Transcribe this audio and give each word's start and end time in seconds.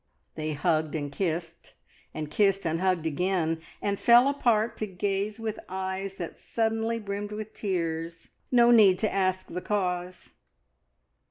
They 0.33 0.53
hugged 0.53 0.95
and 0.95 1.11
kissed, 1.11 1.73
and 2.11 2.31
kissed 2.31 2.65
and 2.65 2.81
hugged 2.81 3.05
again, 3.05 3.61
and 3.83 3.99
fell 3.99 4.27
apart 4.27 4.75
to 4.77 4.87
gaze 4.87 5.39
with 5.39 5.59
eyes 5.69 6.15
that 6.15 6.39
suddenly 6.39 6.97
brimmed 6.97 7.31
with 7.31 7.53
tears. 7.53 8.29
No 8.51 8.71
need 8.71 8.97
to 8.97 9.13
ask 9.13 9.45
the 9.45 9.61
cause! 9.61 10.31